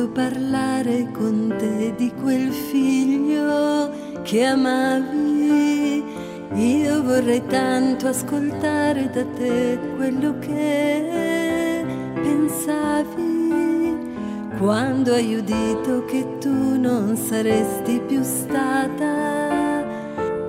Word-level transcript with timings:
voluto 0.00 0.08
parlare 0.12 1.10
con 1.12 1.54
te 1.58 1.94
di 1.96 2.12
quel 2.20 2.50
figlio 2.52 3.90
che 4.22 4.44
amavi. 4.44 6.02
Io 6.54 7.02
vorrei 7.02 7.44
tanto 7.46 8.08
ascoltare 8.08 9.10
da 9.10 9.24
te 9.24 9.78
quello 9.96 10.38
che 10.38 11.84
pensavi 12.14 13.38
quando 14.58 15.14
hai 15.14 15.36
udito 15.36 16.04
che 16.06 16.38
tu 16.38 16.78
non 16.78 17.16
saresti 17.16 18.00
più 18.06 18.22
stata 18.22 19.84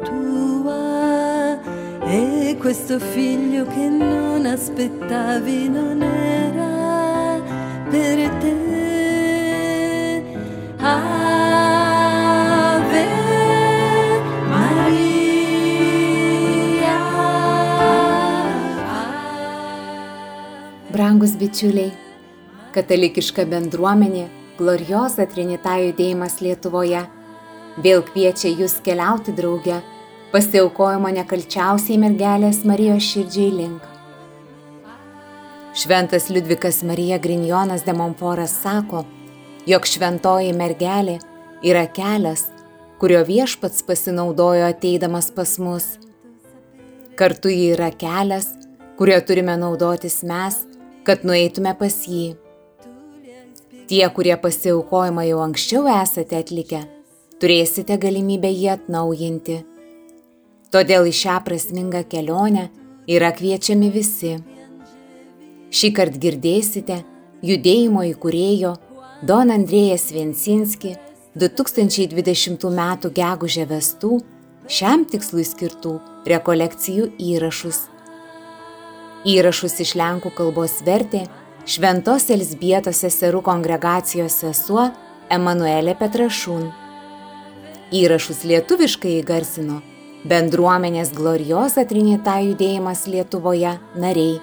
tua 0.04 1.60
e 2.04 2.58
questo 2.60 3.00
figlio 3.00 3.66
che 3.66 3.88
non 3.90 4.46
aspettavi 4.46 5.70
non 5.70 6.02
era 6.02 7.40
per 7.90 8.30
te. 8.40 8.81
Brangus 21.22 21.38
bičiuliai, 21.38 21.92
katalikiška 22.74 23.44
bendruomenė 23.46 24.24
Glorioza 24.58 25.28
Trinita 25.30 25.76
judėjimas 25.78 26.40
Lietuvoje 26.42 27.04
vėl 27.86 28.02
kviečia 28.08 28.50
jūs 28.50 28.80
keliauti 28.82 29.36
drauge 29.38 29.76
pasiaukojimo 30.32 31.12
nekalčiausiai 31.20 32.00
mergelės 32.02 32.64
Marijos 32.66 33.06
širdžiai 33.06 33.52
link. 33.54 33.84
Šventas 35.78 36.32
Liudvikas 36.34 36.82
Marija 36.90 37.22
Grinjonas 37.22 37.86
de 37.86 37.94
Montforas 37.94 38.58
sako, 38.64 39.04
jog 39.70 39.86
šventoji 39.86 40.58
mergelė 40.58 41.20
yra 41.62 41.86
kelias, 42.00 42.48
kurio 42.98 43.22
viešpats 43.30 43.86
pasinaudojo 43.86 44.66
ateidamas 44.74 45.30
pas 45.38 45.54
mus. 45.62 45.86
Kartu 47.14 47.54
ji 47.54 47.76
yra 47.78 47.94
kelias, 47.94 48.56
kurio 48.98 49.22
turime 49.22 49.54
naudotis 49.62 50.24
mes, 50.26 50.64
kad 51.08 51.26
nueitume 51.28 51.74
pas 51.80 51.96
jį. 52.08 52.36
Tie, 53.92 54.04
kurie 54.16 54.38
pasiaukojimą 54.40 55.26
jau 55.28 55.42
anksčiau 55.44 55.88
esate 55.92 56.38
atlikę, 56.40 56.86
turėsite 57.42 57.98
galimybę 58.00 58.52
jį 58.54 58.70
atnaujinti. 58.78 59.58
Todėl 60.72 61.10
į 61.10 61.16
šią 61.22 61.42
prasmingą 61.44 62.06
kelionę 62.08 62.70
yra 63.12 63.34
kviečiami 63.36 63.90
visi. 63.92 64.38
Šį 65.72 65.90
kartą 65.98 66.22
girdėsite 66.24 67.02
judėjimo 67.44 68.06
įkūrėjo 68.14 68.76
Don 69.28 69.52
Andrėjas 69.54 70.08
Viensinski 70.16 70.96
2020 71.36 72.68
m. 72.72 73.12
gegužę 73.20 73.68
vestų 73.68 74.22
šiam 74.72 75.04
tikslui 75.12 75.44
skirtų 75.48 75.98
rekolekcijų 76.28 77.12
įrašus. 77.20 77.91
Įrašus 79.22 79.76
iš 79.84 79.92
lenkų 80.00 80.32
kalbos 80.34 80.80
vertė 80.82 81.28
Šventos 81.70 82.24
Elsbietos 82.34 83.04
seserų 83.04 83.44
kongregacijos 83.46 84.40
sesuo 84.42 84.88
Emanuelė 85.30 85.94
Petrašūn. 86.00 86.64
Įrašus 87.94 88.42
lietuviškai 88.50 89.20
įgarsino 89.20 89.78
bendruomenės 90.26 91.14
Glorioza 91.14 91.86
Trinita 91.86 92.40
judėjimas 92.42 93.06
Lietuvoje 93.14 93.76
nariai. 93.94 94.42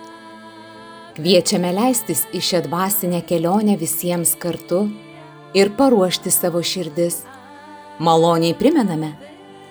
Kviečiame 1.18 1.74
leistis 1.74 2.22
į 2.30 2.38
šią 2.38 2.62
dvasinę 2.68 3.24
kelionę 3.26 3.74
visiems 3.82 4.36
kartu 4.38 4.84
ir 5.58 5.74
paruošti 5.74 6.30
savo 6.30 6.62
širdis. 6.62 7.24
Maloniai 7.98 8.54
primename, 8.54 9.16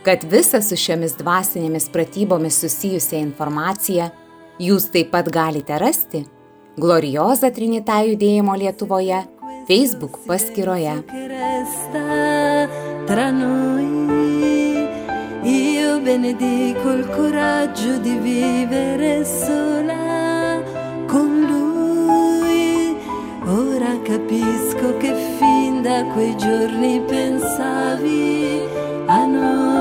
kad 0.03 0.27
visą 0.27 0.59
su 0.59 0.75
šiomis 0.75 1.15
dvasinėmis 1.15 1.87
pratybomis 1.95 2.59
susijusią 2.59 3.23
informaciją 3.23 4.11
jūs 4.59 4.89
taip 4.93 5.11
pat 5.13 5.29
galite 5.29 5.77
rasti 5.81 6.25
Glorioza 6.77 7.49
Trinita 7.53 8.01
judėjimo 8.05 8.53
Lietuvoje 8.57 9.23
Facebook 9.67 10.19
paskyroje. 10.27 11.03
Io 15.47 15.99
benedico 16.01 16.91
il 16.91 17.07
coraggio 17.07 17.97
di 17.97 18.15
vivere 18.17 19.25
sola 19.25 20.61
con 21.07 21.41
lui. 21.49 22.95
Ora 23.45 23.99
capisco 24.03 24.97
che 24.97 25.13
fin 25.39 25.81
da 25.81 26.03
quei 26.13 26.35
giorni 26.37 27.01
pensavi 27.01 28.61
a 29.07 29.25
noi. 29.25 29.76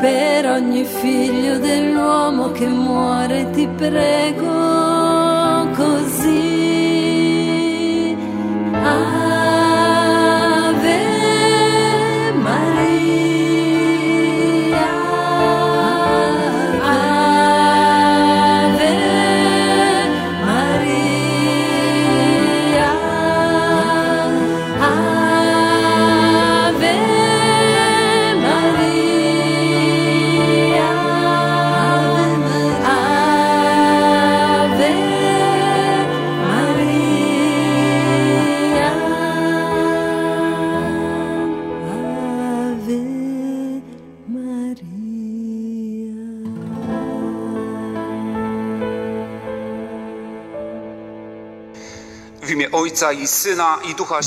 Per 0.00 0.46
ogni 0.46 0.84
figlio 0.84 1.58
dell'uomo 1.58 2.52
che 2.52 2.66
muore 2.66 3.50
ti 3.50 3.68
prego 3.76 5.68
così. 5.74 6.59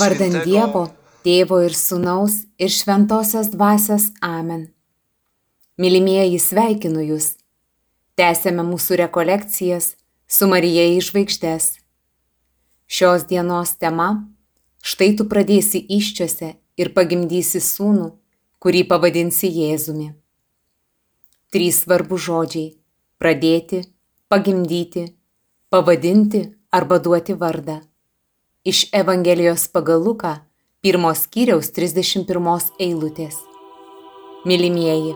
Vardan. 0.00 0.42
Dievo, 0.44 0.88
Tėvo 1.24 1.60
ir 1.64 1.72
Sūnaus 1.76 2.42
ir 2.60 2.68
Šventosios 2.68 3.48
Dvasios 3.52 4.10
Amen. 4.24 4.66
Mylimieji, 5.80 6.38
sveikinu 6.38 7.02
Jūs. 7.04 7.34
Tęsėme 8.14 8.62
mūsų 8.62 8.98
rekolekcijas 9.00 9.94
su 10.28 10.46
Marija 10.46 10.84
į 10.94 11.00
žvaigždės. 11.02 11.70
Šios 12.86 13.24
dienos 13.30 13.74
tema- 13.80 14.28
štai 14.90 15.16
tu 15.16 15.24
pradėsi 15.24 15.80
iščiose 15.88 16.54
ir 16.76 16.92
pagimdysi 16.94 17.60
sūnų, 17.60 18.12
kurį 18.60 18.84
pavadinsi 18.88 19.48
Jėzumi. 19.48 20.12
Trys 21.52 21.82
svarbus 21.84 22.20
žodžiai- 22.28 22.76
pradėti, 23.20 23.84
pagimdyti, 24.28 25.14
pavadinti 25.70 26.54
arba 26.70 26.98
duoti 26.98 27.34
vardą. 27.34 27.80
Iš 28.64 28.86
Evangelijos 28.92 29.68
pagal 29.68 30.00
Luką, 30.00 30.30
pirmos 30.80 31.26
skyriaus 31.26 31.68
31 31.76 32.70
eilutės. 32.80 33.36
Mylimieji, 34.48 35.12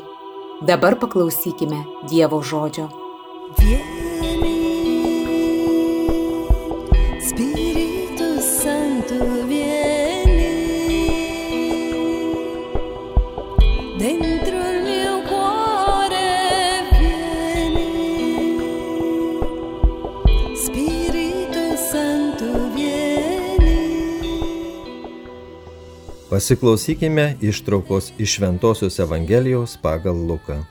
dabar 0.69 0.99
paklausykime 1.01 1.79
Dievo 2.13 2.43
žodžio. 2.45 2.91
Vieni, 3.57 3.98
Pasiklausykime 26.31 27.37
ištraukos 27.41 28.13
iš 28.19 28.35
Šventojios 28.35 28.99
Evangelijos 28.99 29.79
pagal 29.83 30.15
Luką. 30.15 30.65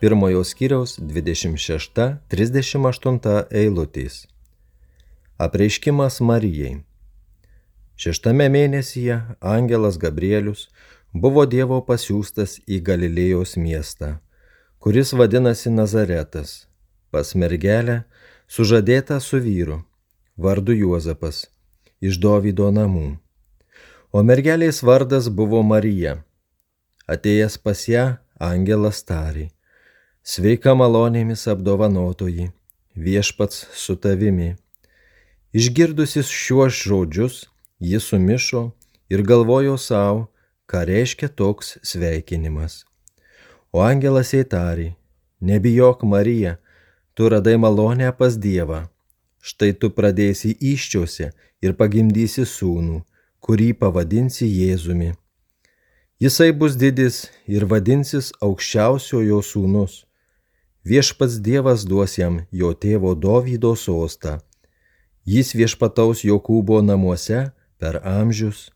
Pirmojo 0.00 0.44
skyriaus 0.44 0.98
26-38 0.98 3.44
eilutės. 3.50 4.26
Apreiškimas 5.38 6.20
Marijai. 6.20 6.82
Šeštame 7.94 8.48
mėnesyje 8.50 9.20
angelas 9.40 9.98
Gabrielius 9.98 10.68
buvo 11.14 11.46
Dievo 11.46 11.80
pasiūstas 11.86 12.60
į 12.66 12.80
Galilėjos 12.82 13.56
miestą, 13.56 14.18
kuris 14.82 15.12
vadinasi 15.14 15.70
Nazaretas, 15.70 16.66
pas 17.14 17.34
mergelę, 17.34 18.02
sužadėtą 18.48 19.20
su 19.20 19.38
vyru, 19.38 19.84
vardu 20.36 20.72
Juozapas. 20.74 21.46
iš 22.00 22.18
Dovydo 22.18 22.70
namų. 22.70 23.25
O 24.12 24.22
mergelės 24.22 24.82
vardas 24.86 25.26
buvo 25.28 25.62
Marija. 25.66 26.20
Atėjęs 27.10 27.58
pas 27.58 27.80
ją, 27.90 28.04
angelas 28.38 29.02
tarė. 29.02 29.48
Sveika 30.22 30.74
malonėmis 30.78 31.46
apdovanotoji, 31.50 32.50
viešpats 32.94 33.66
su 33.74 33.96
tavimi. 33.96 34.54
Išgirdusis 35.54 36.30
šiuos 36.30 36.74
žodžius, 36.86 37.46
jis 37.78 38.06
sumišo 38.10 38.62
ir 39.10 39.22
galvojo 39.22 39.76
savo, 39.78 40.28
ką 40.70 40.84
reiškia 40.86 41.28
toks 41.28 41.76
sveikinimas. 41.82 42.84
O 43.74 43.82
angelas 43.82 44.32
įtarė, 44.34 44.94
nebijok 45.40 46.02
Marija, 46.06 46.56
tu 47.14 47.30
radai 47.30 47.56
malonę 47.58 48.12
pas 48.18 48.38
Dievą. 48.38 48.86
Štai 49.42 49.74
tu 49.78 49.90
pradėsi 49.94 50.56
iščiose 50.58 51.30
ir 51.62 51.74
pagimdysi 51.78 52.46
sūnų, 52.46 53.02
kurį 53.46 53.70
pavadinsi 53.78 54.48
Jėzumi. 54.50 55.12
Jisai 56.20 56.50
bus 56.52 56.74
didis 56.80 57.26
ir 57.46 57.68
vadinsis 57.70 58.32
aukščiausiojo 58.42 59.40
sūnus 59.44 60.02
Viešpats 60.86 61.40
Dievas 61.42 61.82
duos 61.82 62.12
jam 62.14 62.34
jo 62.54 62.68
tėvo 62.70 63.16
Dovydo 63.18 63.72
sostą. 63.74 64.36
Jis 65.26 65.48
viešpataus 65.58 66.20
Jokūbo 66.22 66.78
namuose 66.78 67.40
per 67.82 67.98
amžius 68.06 68.68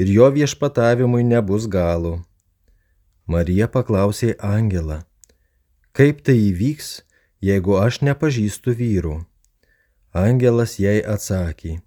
ir 0.00 0.08
jo 0.14 0.30
viešpatavimui 0.32 1.26
nebus 1.28 1.66
galo. 1.68 2.14
Marija 3.28 3.68
paklausė 3.68 4.32
Angelą, 4.40 5.02
kaip 5.92 6.24
tai 6.24 6.38
įvyks, 6.46 6.88
jeigu 7.44 7.76
aš 7.84 8.00
nepažįstu 8.08 8.72
vyrų. 8.80 9.18
Angelas 10.16 10.78
jai 10.80 11.02
atsakė, 11.04 11.82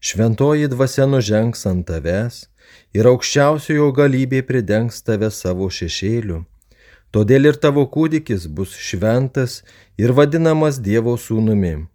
šventoji 0.00 0.68
dvasia 0.74 1.06
nužengs 1.06 1.66
ant 1.70 1.86
tavęs 1.88 2.44
ir 2.94 3.10
aukščiausiojo 3.12 3.90
galybė 4.02 4.44
pridengs 4.52 5.02
tave 5.02 5.32
savo 5.34 5.70
šešėliu 5.80 6.44
Todėl 7.14 7.48
ir 7.48 7.56
tavo 7.56 7.86
kūdikis 7.88 8.44
bus 8.52 8.74
šventas 8.76 9.62
ir 9.96 10.12
vadinamas 10.12 10.76
Dievo 10.84 11.14
sūnumi. 11.16 11.86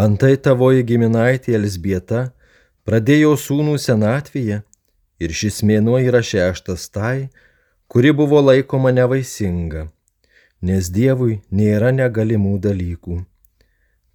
Antai 0.00 0.36
tavoji 0.46 0.86
giminaitė 0.88 1.52
Elsbieta 1.58 2.22
pradėjo 2.88 3.34
sūnų 3.42 3.76
senatvėje 3.84 4.62
ir 5.20 5.36
šis 5.40 5.60
mėnuo 5.68 6.00
yra 6.00 6.22
šeštas 6.24 6.88
tai, 6.96 7.28
kuri 7.86 8.14
buvo 8.16 8.40
laikoma 8.40 8.94
nevaisinga, 8.96 9.84
nes 10.64 10.88
Dievui 10.88 11.42
nėra 11.52 11.92
negalimų 11.92 12.56
dalykų. 12.64 13.20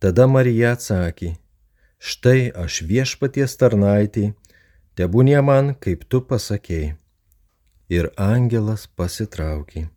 Tada 0.01 0.25
Marija 0.27 0.73
atsakė, 0.73 1.35
štai 1.99 2.49
aš 2.55 2.81
viešpaties 2.89 3.55
tarnaitį, 3.59 4.31
tebūnie 4.95 5.39
man, 5.43 5.75
kaip 5.75 6.07
tu 6.09 6.23
pasakėjai 6.25 6.95
ir 7.89 8.11
angelas 8.15 8.87
pasitraukė. 8.87 9.89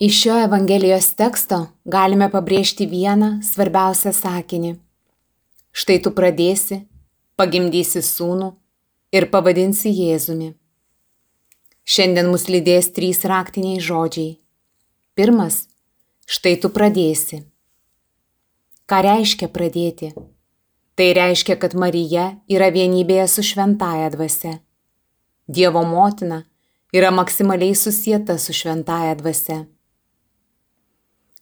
Iš 0.00 0.20
šio 0.22 0.34
Evangelijos 0.40 1.10
teksto 1.12 1.56
galime 1.84 2.30
pabrėžti 2.32 2.86
vieną 2.88 3.26
svarbiausią 3.44 4.14
sakinį. 4.16 4.70
Štai 5.76 5.98
tu 6.00 6.12
pradėsi, 6.16 6.78
pagimdysi 7.36 8.00
sūnų 8.00 8.46
ir 9.12 9.26
pavadinsi 9.28 9.90
Jėzumi. 9.92 10.54
Šiandien 11.84 12.30
mus 12.32 12.46
lydės 12.48 12.88
trys 12.96 13.20
raktiniai 13.28 13.82
žodžiai. 13.84 14.38
Pirmas- 15.12 15.68
štai 16.34 16.54
tu 16.62 16.70
pradėsi. 16.72 17.42
Ką 18.88 19.02
reiškia 19.04 19.48
pradėti? 19.52 20.14
Tai 20.96 21.08
reiškia, 21.20 21.58
kad 21.60 21.74
Marija 21.74 22.40
yra 22.48 22.70
vienybėje 22.72 23.28
su 23.28 23.42
šventaja 23.42 24.08
dvasia. 24.16 24.60
Dievo 25.46 25.84
motina 25.84 26.46
yra 26.90 27.10
maksimaliai 27.10 27.76
susieta 27.76 28.38
su 28.38 28.52
šventaja 28.52 29.14
dvasia. 29.20 29.66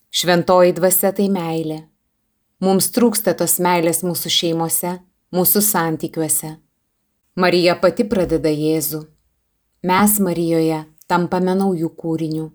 Šventoji 0.08 0.72
dvasia 0.72 1.10
tai 1.12 1.28
meilė. 1.28 1.82
Mums 2.64 2.88
trūksta 2.96 3.34
tos 3.36 3.58
meilės 3.60 4.00
mūsų 4.02 4.30
šeimose, 4.32 4.94
mūsų 5.36 5.60
santykiuose. 5.62 6.54
Marija 7.36 7.74
pati 7.76 8.06
pradeda 8.08 8.48
Jėzų. 8.48 9.02
Mes 9.84 10.16
Marijoje 10.24 10.80
tampame 11.06 11.54
naujų 11.54 11.92
kūrinių. 12.00 12.48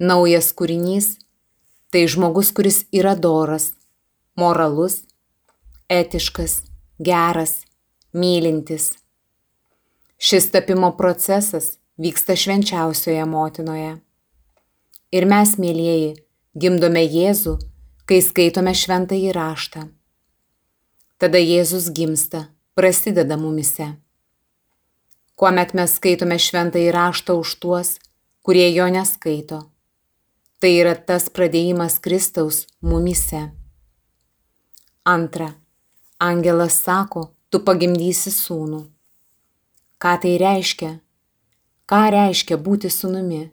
Naujas 0.00 0.50
kūrinys- 0.56 1.18
tai 1.92 2.06
žmogus, 2.08 2.52
kuris 2.56 2.84
yra 2.90 3.14
doras, 3.14 3.72
moralus, 4.34 5.02
etiškas, 5.88 6.62
geras, 6.98 7.64
mylintis. 8.12 8.96
Šis 10.18 10.50
tapimo 10.50 10.96
procesas 10.96 11.76
vyksta 11.98 12.32
švenčiausioje 12.32 13.24
motinoje. 13.28 14.00
Ir 15.12 15.24
mes, 15.26 15.56
mėlyjeji, 15.56 16.25
gimdome 16.56 17.02
Jėzų, 17.04 17.58
kai 18.08 18.22
skaitome 18.24 18.72
šventąjį 18.72 19.32
raštą. 19.36 19.82
Tada 21.20 21.40
Jėzus 21.40 21.90
gimsta, 21.92 22.46
prasideda 22.72 23.36
mumise. 23.36 23.90
Kuomet 25.36 25.74
mes 25.76 25.98
skaitome 25.98 26.38
šventąjį 26.40 26.94
raštą 26.96 27.36
už 27.42 27.52
tuos, 27.60 27.90
kurie 28.40 28.70
jo 28.72 28.88
neskaito. 28.88 29.66
Tai 30.56 30.72
yra 30.72 30.94
tas 30.96 31.28
pradėjimas 31.28 31.98
Kristaus 32.00 32.64
mumise. 32.80 33.50
Antra. 35.04 35.52
Angelas 36.16 36.80
sako, 36.80 37.26
tu 37.52 37.60
pagimdysi 37.60 38.32
sūnų. 38.32 38.86
Ką 40.00 40.16
tai 40.24 40.38
reiškia? 40.40 40.94
Ką 41.84 42.02
reiškia 42.16 42.56
būti 42.56 42.88
sūnumi? 42.88 43.44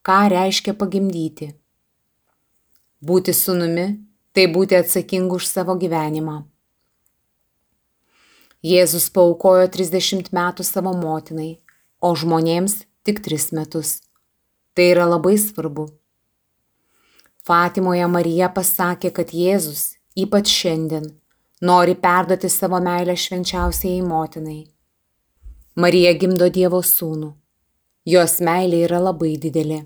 Ką 0.00 0.20
reiškia 0.32 0.72
pagimdyti? 0.72 1.52
Būti 2.98 3.30
sūnumi- 3.30 3.86
tai 4.34 4.46
būti 4.46 4.74
atsakingu 4.74 5.36
už 5.36 5.46
savo 5.46 5.74
gyvenimą. 5.78 6.44
Jėzus 8.62 9.08
paukojo 9.14 9.68
30 9.70 10.32
metų 10.32 10.64
savo 10.64 10.92
motinai, 10.92 11.58
o 12.02 12.14
žmonėms 12.14 12.84
tik 13.04 13.20
3 13.22 13.52
metus. 13.52 14.00
Tai 14.74 14.82
yra 14.82 15.06
labai 15.06 15.38
svarbu. 15.38 15.86
Fatimoje 17.46 18.06
Marija 18.08 18.48
pasakė, 18.48 19.12
kad 19.14 19.30
Jėzus, 19.30 19.96
ypač 20.16 20.50
šiandien, 20.50 21.06
nori 21.62 21.94
perduoti 21.94 22.50
savo 22.50 22.80
meilę 22.80 23.14
švenčiausiai 23.14 24.02
motinai. 24.02 24.66
Marija 25.76 26.12
gimdo 26.18 26.50
Dievo 26.50 26.82
sūnų. 26.82 27.32
Jos 28.04 28.40
meilė 28.40 28.82
yra 28.88 28.98
labai 28.98 29.36
didelė. 29.38 29.84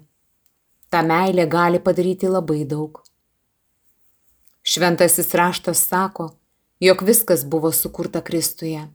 Ta 0.88 1.02
meilė 1.02 1.45
gali 1.47 1.78
padaryti 1.78 2.28
labai 2.28 2.64
daug. 2.64 3.01
Šventasis 4.62 5.35
raštas 5.35 5.87
sako, 5.88 6.31
jog 6.81 7.02
viskas 7.02 7.45
buvo 7.45 7.73
sukurta 7.73 8.21
Kristuje. 8.21 8.88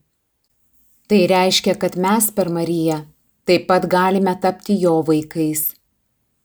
Tai 1.08 1.28
reiškia, 1.28 1.76
kad 1.76 1.98
mes 1.98 2.32
per 2.36 2.50
Mariją 2.50 3.02
taip 3.48 3.68
pat 3.68 3.88
galime 3.88 4.34
tapti 4.42 4.76
jo 4.80 5.02
vaikais 5.08 5.74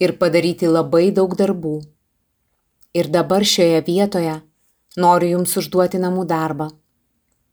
ir 0.03 0.17
padaryti 0.19 0.67
labai 0.71 1.11
daug 1.15 1.35
darbų. 1.39 1.81
Ir 2.95 3.09
dabar 3.15 3.47
šioje 3.47 3.81
vietoje 3.87 4.35
noriu 4.99 5.33
jums 5.37 5.55
užduoti 5.57 5.99
namų 6.03 6.27
darbą. 6.31 6.69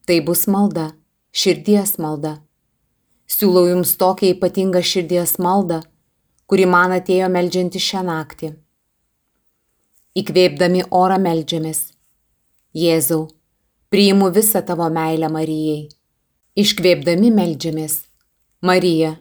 Tai 0.06 0.18
bus 0.26 0.48
malda, 0.50 0.88
širdies 1.32 1.98
malda. 2.02 2.40
Siūlau 3.30 3.68
jums 3.70 3.94
tokią 4.02 4.34
ypatingą 4.34 4.82
širdies 4.82 5.38
maldą, 5.38 5.84
kuri 6.50 6.66
man 6.66 6.98
atėjo 6.98 7.30
melžianti 7.30 7.82
šią 7.82 8.02
naktį. 8.10 8.52
Įkvėpdami 10.20 10.82
orą 10.92 11.16
melžiamės. 11.22 11.80
Jėzau, 12.76 13.28
priimu 13.94 14.28
visą 14.36 14.60
tavo 14.66 14.90
meilę 14.92 15.30
Marijai. 15.32 15.86
Iškvėpdami 16.60 17.30
melžiamės. 17.32 17.96
Marija, 18.66 19.14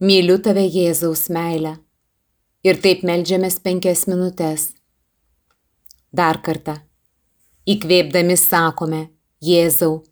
myliu 0.00 0.38
tave 0.40 0.64
Jėzaus 0.64 1.26
meilę. 1.34 1.74
Ir 2.64 2.80
taip 2.80 3.04
melžiamės 3.04 3.58
penkias 3.60 4.06
minutės. 4.08 4.70
Dar 6.14 6.40
kartą. 6.40 6.78
Įkvėpdami 7.68 8.38
sakome, 8.40 9.04
Jėzau, 9.44 10.06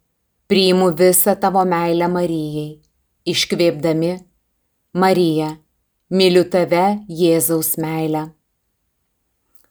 priimu 0.50 0.90
visą 0.98 1.38
tavo 1.40 1.64
meilę 1.64 2.10
Marijai. 2.10 2.82
Iškvėpdami, 3.24 4.16
Marija, 4.92 5.54
myliu 6.10 6.44
tave 6.52 6.88
Jėzaus 7.08 7.78
meilę. 7.80 8.28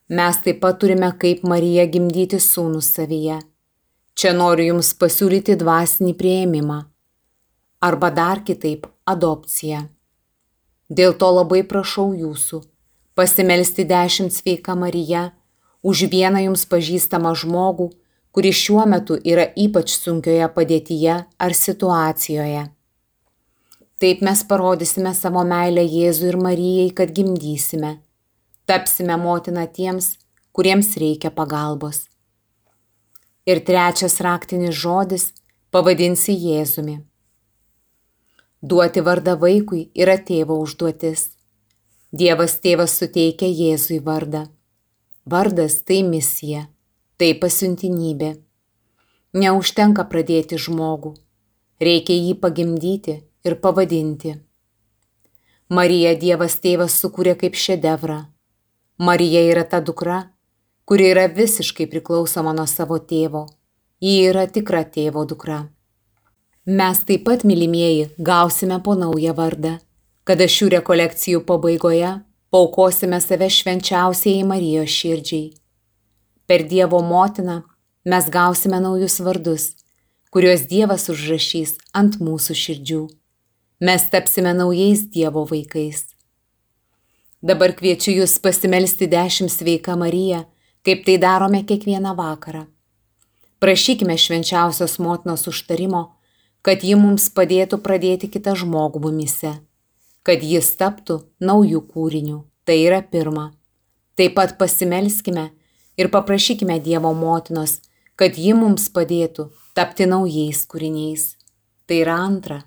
Mes 0.08 0.36
taip 0.36 0.58
pat 0.60 0.76
turime 0.76 1.08
kaip 1.16 1.46
Marija 1.48 1.86
gimdyti 1.88 2.36
sūnų 2.36 2.82
savyje. 2.84 3.38
Čia 4.12 4.34
noriu 4.36 4.74
Jums 4.74 4.90
pasiūlyti 5.00 5.56
dvasinį 5.56 6.12
prieimimą. 6.18 6.76
Arba 7.80 8.10
dar 8.10 8.42
kitaip- 8.44 8.84
adopciją. 9.12 9.88
Dėl 10.90 11.16
to 11.16 11.30
labai 11.32 11.62
prašau 11.64 12.12
Jūsų 12.12 12.62
pasimelsti 13.14 13.84
dešimt 13.84 14.32
sveika 14.32 14.74
Marija 14.76 15.32
už 15.82 16.04
vieną 16.12 16.44
Jums 16.44 16.66
pažįstamą 16.66 17.32
žmogų, 17.32 17.90
kuris 18.30 18.56
šiuo 18.60 18.86
metu 18.86 19.16
yra 19.24 19.48
ypač 19.56 19.88
sunkioje 19.88 20.48
padėtyje 20.52 21.24
ar 21.38 21.50
situacijoje. 21.50 22.68
Taip 23.98 24.20
mes 24.20 24.44
parodysime 24.44 25.14
savo 25.14 25.44
meilę 25.44 25.80
Jėzui 25.80 26.28
ir 26.28 26.36
Marijai, 26.36 26.92
kad 26.92 27.08
gimdysime 27.08 28.03
tapsime 28.66 29.16
motina 29.16 29.66
tiems, 29.66 30.16
kuriems 30.52 30.96
reikia 30.96 31.30
pagalbos. 31.30 32.06
Ir 33.44 33.60
trečias 33.60 34.20
raktinis 34.24 34.74
žodis- 34.74 35.32
pavadinsi 35.72 36.32
Jėzumi. 36.32 37.02
Duoti 38.62 39.00
vardą 39.04 39.36
vaikui 39.36 39.90
yra 39.94 40.16
tėvo 40.16 40.56
užduotis. 40.64 41.28
Dievas 42.12 42.54
tėvas 42.64 42.96
suteikia 42.98 43.48
Jėzui 43.60 44.00
vardą. 44.00 44.48
Vardas 45.26 45.82
tai 45.82 46.02
misija, 46.02 46.68
tai 47.18 47.34
pasiuntinybė. 47.34 48.40
Neužtenka 49.34 50.04
pradėti 50.04 50.56
žmogų, 50.56 51.16
reikia 51.80 52.14
jį 52.14 52.34
pagimdyti 52.40 53.22
ir 53.44 53.54
pavadinti. 53.56 54.40
Marija 55.68 56.14
Dievas 56.14 56.56
tėvas 56.60 56.94
sukūrė 57.02 57.34
kaip 57.36 57.54
šedevrą 57.54 58.33
Marija 58.98 59.40
yra 59.50 59.64
ta 59.64 59.80
dukra, 59.80 60.28
kuri 60.84 61.08
yra 61.10 61.26
visiškai 61.26 61.88
priklausoma 61.90 62.52
nuo 62.54 62.66
savo 62.70 63.00
tėvo. 63.02 63.48
Ji 63.98 64.28
yra 64.28 64.44
tikra 64.46 64.84
tėvo 64.86 65.24
dukra. 65.26 65.64
Mes 66.66 67.00
taip 67.08 67.24
pat, 67.26 67.42
mylimieji, 67.42 68.12
gausime 68.18 68.78
po 68.84 68.94
naują 68.94 69.34
vardą, 69.34 69.74
kada 70.24 70.46
šių 70.46 70.70
rekolekcijų 70.76 71.42
pabaigoje 71.48 72.12
paukosime 72.54 73.18
save 73.20 73.50
švenčiausiai 73.50 74.46
Marijos 74.46 74.94
širdžiai. 74.94 75.50
Per 76.46 76.62
Dievo 76.70 77.02
motiną 77.02 77.64
mes 78.06 78.30
gausime 78.30 78.78
naujus 78.78 79.18
vardus, 79.26 79.72
kuriuos 80.30 80.68
Dievas 80.70 81.10
užrašys 81.10 81.80
ant 81.92 82.20
mūsų 82.22 82.54
širdžių. 82.62 83.04
Mes 83.82 84.06
tapsime 84.12 84.54
naujais 84.54 85.08
Dievo 85.10 85.42
vaikais. 85.50 86.13
Dabar 87.44 87.74
kviečiu 87.76 88.14
jūs 88.22 88.38
pasimelsti 88.40 89.04
dešimt 89.12 89.52
sveika 89.52 89.98
Marija, 90.00 90.46
kaip 90.80 91.02
tai 91.04 91.18
darome 91.20 91.58
kiekvieną 91.68 92.14
vakarą. 92.16 92.62
Prašykime 93.60 94.14
švenčiausios 94.16 94.94
motinos 94.96 95.44
užtarimo, 95.50 96.00
kad 96.64 96.80
ji 96.80 96.96
mums 96.96 97.26
padėtų 97.36 97.82
pradėti 97.84 98.30
kitą 98.32 98.54
žmogų 98.56 99.02
mumise, 99.04 99.50
kad 100.24 100.40
jis 100.40 100.70
taptų 100.80 101.18
naujų 101.44 101.82
kūrinių. 101.92 102.38
Tai 102.64 102.76
yra 102.80 103.02
pirma. 103.04 103.50
Taip 104.16 104.38
pat 104.38 104.56
pasimelskime 104.56 105.50
ir 106.00 106.08
paprašykime 106.08 106.78
Dievo 106.80 107.12
motinos, 107.12 107.82
kad 108.16 108.38
ji 108.40 108.54
mums 108.56 108.88
padėtų 108.88 109.50
tapti 109.76 110.08
naujais 110.08 110.64
kūriniais. 110.64 111.34
Tai 111.84 112.00
yra 112.06 112.16
antra. 112.24 112.62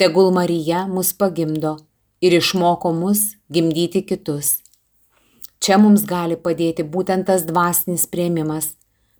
Tegul 0.00 0.32
Marija 0.32 0.86
mus 0.88 1.12
pagimdo 1.12 1.76
ir 2.20 2.32
išmoko 2.32 2.92
mus 2.92 3.36
gimdyti 3.52 4.02
kitus. 4.06 4.58
Čia 5.60 5.78
mums 5.82 6.04
gali 6.06 6.36
padėti 6.36 6.84
būtent 6.84 7.26
tas 7.26 7.44
dvasinis 7.48 8.06
prieimimas, 8.06 8.74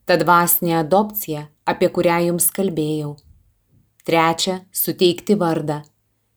ta 0.04 0.16
dvasinė 0.20 0.80
adopcija, 0.80 1.46
apie 1.66 1.88
kurią 1.90 2.18
jums 2.28 2.50
kalbėjau. 2.56 3.16
Trečia- 4.06 4.60
suteikti 4.82 5.34
vardą. 5.34 5.82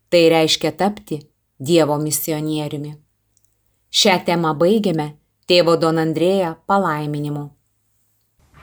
Tai 0.09 0.29
reiškia 0.29 0.71
tapti 0.71 1.19
Dievo 1.59 1.97
misionieriumi. 1.99 2.95
Šią 3.91 4.25
temą 4.25 4.53
baigiame 4.57 5.13
tėvo 5.47 5.77
Don 5.77 5.97
Andrėja 5.97 6.55
palaiminimu. 6.65 7.49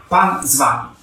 Pan 0.08 0.46
z 0.46 0.56
wami. 0.58 0.96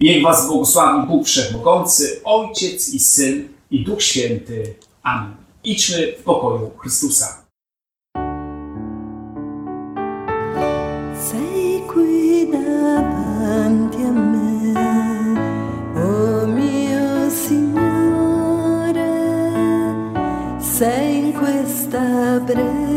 Niech 0.00 0.22
was 0.22 0.46
błogosławi 0.46 1.06
Bóg 1.08 1.26
Wszechmogący, 1.26 2.20
Ojciec 2.24 2.88
i 2.94 2.98
Syn 2.98 3.48
i 3.70 3.84
Duch 3.84 4.02
Święty. 4.02 4.74
Amen. 5.02 5.39
Idźmy 5.64 6.12
w 6.18 6.22
pokoju 6.22 6.70
Chrystusa. 6.78 7.44
Sei 11.30 11.82
qui 11.92 12.50
davanti 12.52 14.02
a 14.02 14.12
me, 14.12 14.74
oh 15.96 16.46
mio 16.46 17.30
Signore, 17.30 19.12
sei 20.78 21.18
in 21.18 21.32
questa 21.32 22.40
brezza 22.40 22.89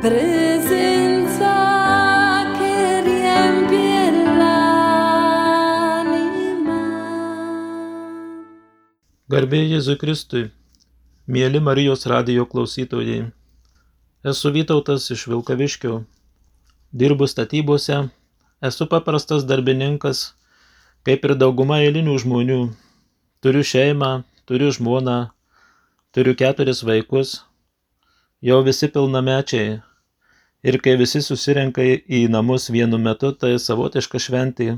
presenza 0.00 1.52
che 2.56 3.02
riempie 3.04 4.10
l'anima. 4.40 5.20
Garbė 9.28 9.60
Jėzui 9.68 9.96
Kristui. 10.00 10.48
Mėly 11.28 11.60
Marijos 11.60 12.06
radijo 12.08 12.46
klausytojai. 12.48 13.28
Esu 14.24 14.48
Vytautas 14.56 15.10
iš 15.12 15.28
Vilkaviškio. 15.28 16.04
Dirbu 16.96 17.28
statybose. 17.28 18.08
Esu 18.64 18.86
paprastas 18.88 19.44
darbininkas, 19.48 20.34
kaip 21.04 21.24
ir 21.28 21.36
dauguma 21.36 21.76
eilinių 21.84 22.16
žmonių. 22.24 22.72
Turiu 23.44 23.64
šeimą, 23.64 24.24
turiu 24.48 24.72
žmoną, 24.72 25.30
turiu 26.12 26.34
keturis 26.36 26.80
vaikus. 26.84 27.44
Jau 28.40 28.64
visi 28.64 28.88
pilnamečiai. 28.88 29.89
Ir 30.62 30.76
kai 30.84 30.96
visi 31.00 31.22
susirenka 31.24 31.80
į 31.84 32.26
namus 32.28 32.68
vienu 32.68 32.98
metu, 33.00 33.32
tai 33.32 33.54
savotiška 33.56 34.20
šventė. 34.20 34.74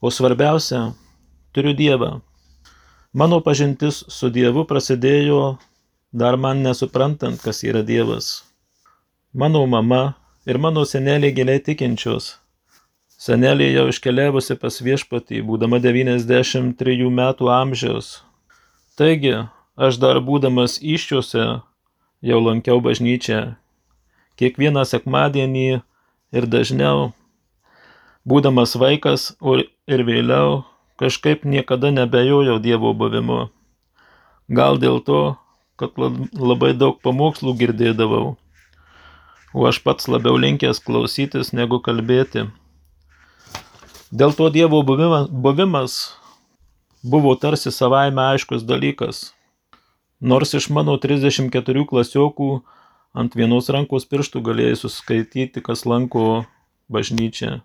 O 0.00 0.10
svarbiausia, 0.12 0.92
turiu 1.56 1.72
Dievą. 1.74 2.18
Mano 3.12 3.40
pažintis 3.40 4.02
su 4.12 4.28
Dievu 4.30 4.66
prasidėjo 4.68 5.56
dar 6.12 6.36
man 6.36 6.60
nesuprantant, 6.62 7.40
kas 7.40 7.64
yra 7.64 7.82
Dievas. 7.82 8.44
Mano 9.32 9.64
mama 9.66 10.14
ir 10.46 10.58
mano 10.60 10.84
senelė 10.84 11.32
giliai 11.36 11.60
tikinčios. 11.64 12.36
Senelė 13.18 13.72
jau 13.72 13.88
iškeliavusi 13.90 14.54
pas 14.60 14.76
viešpatį, 14.84 15.40
būdama 15.48 15.80
93 15.82 17.08
metų 17.10 17.48
amžiaus. 17.50 18.10
Taigi, 19.00 19.34
aš 19.76 19.98
dar 19.98 20.20
būdamas 20.22 20.78
iščiuose 20.78 21.46
jau 22.22 22.38
lankiau 22.44 22.78
bažnyčią. 22.84 23.56
Kiekvieną 24.38 24.84
sekmadienį 24.86 25.80
ir 26.32 26.46
dažniau. 26.46 27.12
Būdamas 28.28 28.76
vaikas 28.78 29.32
ir 29.88 30.04
vėliau 30.06 30.64
kažkaip 30.98 31.44
niekada 31.44 31.90
nebejojau 31.94 32.58
Dievo 32.62 32.92
buvimu. 32.94 33.48
Gal 34.48 34.78
dėl 34.82 35.00
to, 35.04 35.38
kad 35.78 35.94
labai 35.98 36.72
daug 36.74 36.98
pamokslų 37.02 37.54
girdėdavau, 37.60 38.36
o 39.54 39.66
aš 39.68 39.82
pats 39.84 40.08
labiau 40.10 40.38
linkęs 40.40 40.82
klausytis 40.82 41.54
negu 41.54 41.78
kalbėti. 41.84 42.48
Dėl 44.10 44.34
to 44.34 44.48
Dievo 44.50 44.82
buvimas, 44.82 45.98
buvo 47.02 47.34
tarsi 47.36 47.70
savaime 47.70 48.24
aiškus 48.34 48.64
dalykas. 48.66 49.32
Nors 50.20 50.54
iš 50.58 50.66
mano 50.74 50.96
34 50.98 51.84
klasiokų 51.86 52.50
ant 53.14 53.34
vienos 53.36 53.68
rankos 53.72 54.06
pirštų 54.08 54.42
galėjai 54.44 54.76
suskaityti, 54.82 55.62
kas 55.64 55.84
lanko 55.88 56.44
bažnyčią. 56.92 57.60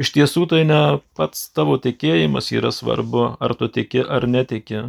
Iš 0.00 0.12
tiesų 0.16 0.46
tai 0.48 0.62
ne 0.64 0.80
pats 1.16 1.50
tavo 1.52 1.76
tikėjimas 1.76 2.48
yra 2.56 2.72
svarbu, 2.72 3.36
ar 3.40 3.54
tu 3.60 3.68
tiki 3.68 4.00
ar 4.00 4.24
netiki. 4.26 4.86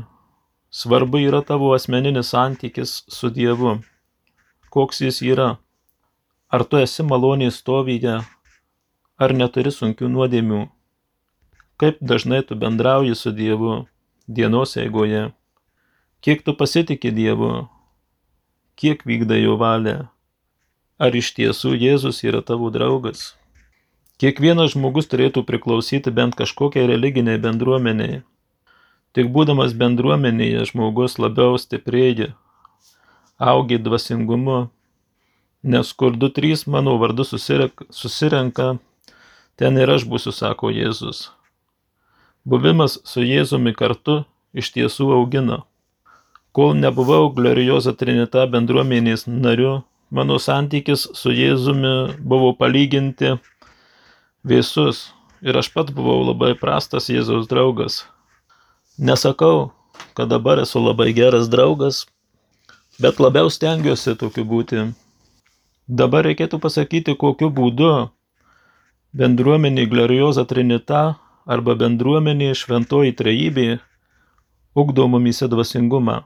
Svarbu 0.74 1.20
yra 1.28 1.44
tavo 1.46 1.74
asmeninis 1.76 2.32
santykis 2.34 3.04
su 3.12 3.30
Dievu. 3.30 3.82
Koks 4.74 5.04
jis 5.04 5.20
yra. 5.22 5.50
Ar 6.50 6.64
tu 6.64 6.80
esi 6.80 7.04
maloniai 7.04 7.52
stovyje, 7.52 8.22
ar 9.20 9.34
neturi 9.36 9.74
sunkių 9.74 10.10
nuodėmių. 10.10 10.62
Kaip 11.78 12.00
dažnai 12.02 12.42
tu 12.48 12.56
bendrauji 12.56 13.16
su 13.18 13.34
Dievu 13.36 13.84
dienos 14.28 14.78
eigoje. 14.78 15.34
Kiek 16.24 16.44
tu 16.48 16.56
pasitikė 16.56 17.12
Dievu, 17.12 17.68
kiek 18.80 19.06
vykdai 19.06 19.44
jo 19.44 19.58
valią. 19.62 20.08
Ar 21.02 21.16
iš 21.16 21.34
tiesų 21.38 21.74
Jėzus 21.76 22.22
yra 22.24 22.42
tavo 22.46 22.70
draugas? 22.74 23.34
Kiekvienas 24.22 24.76
žmogus 24.76 25.10
turėtų 25.12 25.42
priklausyti 25.48 26.14
bent 26.14 26.38
kažkokiai 26.40 26.86
religiniai 26.88 27.42
bendruomeniai. 27.42 28.22
Tik 29.14 29.30
būdamas 29.34 29.74
bendruomenėje 29.78 30.70
žmogus 30.70 31.20
labiau 31.22 31.58
stiprėja, 31.62 32.32
augi 33.38 33.78
dvasingumu, 33.82 34.70
nes 35.64 35.94
kur 35.94 36.16
du 36.18 36.30
trys 36.30 36.66
mano 36.68 36.96
vardu 37.02 37.26
susirenka, 37.26 38.70
ten 39.58 39.78
ir 39.78 39.92
aš 39.98 40.08
būsiu, 40.10 40.34
sako 40.34 40.72
Jėzus. 40.74 41.28
Buvimas 42.46 42.98
su 43.08 43.22
Jėzumi 43.24 43.74
kartu 43.76 44.24
iš 44.54 44.74
tiesų 44.76 45.14
augina. 45.18 45.64
Kol 46.54 46.76
nebuvau 46.78 47.32
glorioza 47.34 47.96
Trinita 47.98 48.44
bendruomenės 48.46 49.24
nariu, 49.26 49.80
mano 50.14 50.36
santykis 50.38 51.08
su 51.18 51.32
Jėzumi 51.34 52.14
buvo 52.22 52.52
palyginti 52.54 53.32
vėsus 54.46 55.08
ir 55.42 55.58
aš 55.58 55.72
pats 55.74 55.96
buvau 55.96 56.20
labai 56.28 56.52
prastas 56.60 57.10
Jėzaus 57.10 57.48
draugas. 57.50 58.04
Nesakau, 59.02 59.72
kad 60.14 60.30
dabar 60.30 60.62
esu 60.62 60.78
labai 60.78 61.10
geras 61.18 61.50
draugas, 61.50 62.04
bet 63.02 63.18
labiau 63.18 63.50
stengiuosi 63.50 64.14
tokiu 64.22 64.46
būti. 64.46 64.84
Dabar 65.90 66.28
reikėtų 66.30 66.60
pasakyti, 66.62 67.16
kokiu 67.18 67.50
būdu 67.50 68.12
bendruomenė 69.18 69.88
Glorioza 69.90 70.46
Trinita 70.46 71.02
arba 71.50 71.74
bendruomenė 71.82 72.54
Šventoji 72.54 73.18
Trejybė 73.18 73.68
ugdo 74.78 75.10
mumise 75.10 75.50
dvasingumą. 75.50 76.22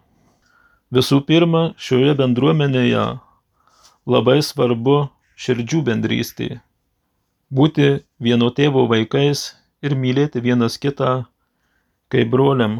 Visų 0.87 1.19
pirma, 1.27 1.73
šioje 1.75 2.13
bendruomenėje 2.15 3.05
labai 4.07 4.37
svarbu 4.39 5.09
širdžių 5.35 5.81
bendrystė. 5.89 6.61
Būti 7.51 8.05
vieno 8.23 8.47
tėvo 8.55 8.85
vaikais 8.87 9.49
ir 9.83 9.97
mylėti 9.99 10.39
vienas 10.43 10.79
kitą 10.79 11.25
kaip 12.07 12.31
broliam, 12.31 12.79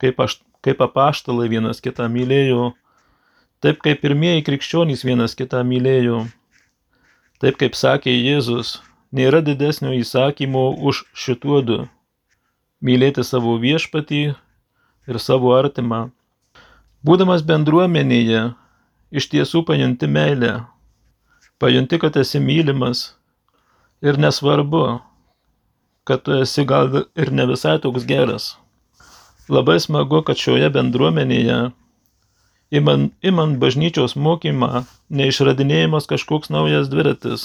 kaip, 0.00 0.20
aš, 0.20 0.40
kaip 0.60 0.84
apaštalai 0.84 1.48
vienas 1.48 1.80
kitą 1.80 2.10
mylėjo, 2.12 2.74
taip 3.64 3.80
kaip 3.80 4.04
pirmieji 4.04 4.44
krikščionys 4.44 5.04
vienas 5.08 5.32
kitą 5.36 5.64
mylėjo, 5.64 6.26
taip 7.40 7.56
kaip 7.60 7.80
sakė 7.80 8.12
Jėzus, 8.12 8.76
nėra 9.12 9.40
didesnio 9.40 9.96
įsakymo 9.96 10.68
už 10.84 11.06
šituodu- 11.16 11.86
mylėti 12.86 13.24
savo 13.24 13.56
viešpatį 13.56 14.24
ir 15.08 15.18
savo 15.18 15.56
artimą. 15.56 16.10
Būdamas 17.06 17.44
bendruomenėje, 17.46 18.50
iš 19.10 19.30
tiesų 19.32 19.64
pajunti 19.68 20.08
meilę, 20.10 20.52
pajunti, 21.58 21.98
kad 22.02 22.16
esi 22.20 22.42
mylimas 22.42 23.08
Ir 24.00 24.16
nesvarbu, 24.16 25.00
kad 26.08 26.22
tu 26.24 26.32
esi 26.32 26.64
gal 26.64 27.02
ir 27.20 27.30
ne 27.36 27.44
visai 27.50 27.76
toks 27.84 28.06
geras. 28.08 28.54
Labai 29.52 29.76
smagu, 29.84 30.22
kad 30.24 30.40
šioje 30.40 30.70
bendruomenėje, 30.72 31.58
imant, 32.80 33.12
imant 33.20 33.58
bažnyčios 33.60 34.16
mokymą, 34.16 34.86
neišradinėjimas 35.12 36.08
kažkoks 36.08 36.48
naujas 36.54 36.88
dviratis. 36.88 37.44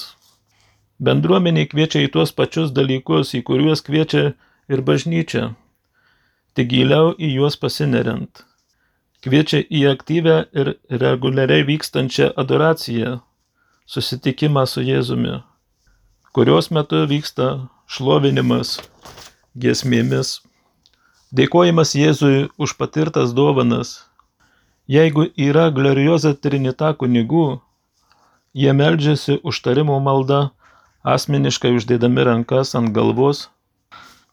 Bendruomenė 0.96 1.66
kviečia 1.68 2.06
į 2.06 2.10
tuos 2.16 2.32
pačius 2.32 2.72
dalykus, 2.72 3.34
į 3.36 3.42
kuriuos 3.50 3.84
kviečia 3.84 4.32
ir 4.72 4.84
bažnyčia, 4.88 5.50
tik 6.56 6.72
giliau 6.72 7.12
į 7.20 7.34
juos 7.34 7.60
pasineriant. 7.60 8.46
Kviečia 9.24 9.62
į 9.64 9.86
aktyvę 9.94 10.38
ir 10.52 10.76
reguliariai 10.90 11.66
vykstančią 11.66 12.32
adoraciją, 12.36 13.18
susitikimą 13.86 14.66
su 14.68 14.84
Jėzumi 14.84 15.38
kurios 16.36 16.66
metu 16.68 16.98
vyksta 17.08 17.44
šlovinimas 17.88 18.74
giesmėmis, 19.56 20.32
dėkojimas 21.32 21.94
Jėzui 21.96 22.50
už 22.60 22.74
patirtas 22.76 23.32
dovanas. 23.38 23.92
Jeigu 24.84 25.24
yra 25.46 25.70
glorioza 25.78 26.34
trinita 26.36 26.90
kunigų, 27.00 27.46
jie 28.52 28.74
meldžiasi 28.76 29.38
užtarimo 29.48 29.96
malda, 30.08 30.42
asmeniškai 31.14 31.72
uždėdami 31.78 32.28
rankas 32.28 32.76
ant 32.76 32.92
galvos. 32.92 33.46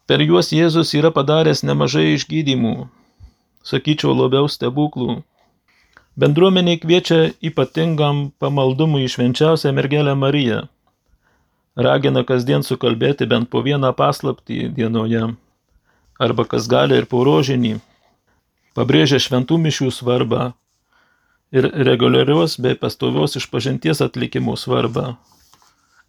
Per 0.04 0.20
juos 0.28 0.52
Jėzus 0.52 0.92
yra 1.00 1.08
padaręs 1.08 1.64
nemažai 1.64 2.10
išgydymų, 2.18 2.74
sakyčiau 3.64 4.14
labiau 4.16 4.50
stebuklų. 4.50 5.22
Bendruomeniai 6.20 6.78
kviečia 6.78 7.32
ypatingam 7.42 8.28
pamaldumui 8.38 9.08
švenčiausią 9.10 9.72
mergelę 9.74 10.14
Mariją 10.14 10.62
ragina 11.76 12.22
kasdien 12.24 12.62
sukalbėti 12.62 13.26
bent 13.26 13.50
po 13.50 13.62
vieną 13.62 13.92
paslaptį 13.98 14.68
dienoje, 14.74 15.34
arba 16.18 16.44
kas 16.46 16.68
gali 16.70 16.98
ir 17.00 17.06
po 17.10 17.24
rožinį, 17.26 17.78
pabrėžia 18.78 19.18
šventų 19.18 19.58
mišių 19.66 19.90
svarbą 19.90 20.52
ir 21.54 21.70
reguliarios 21.86 22.58
bei 22.58 22.78
pastovios 22.78 23.36
išpažinties 23.38 24.02
atlikimų 24.06 24.56
svarbą. 24.58 25.14